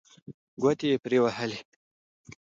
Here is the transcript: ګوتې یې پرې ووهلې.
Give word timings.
ګوتې 0.61 0.85
یې 0.91 0.97
پرې 1.03 1.17
ووهلې. 1.21 1.59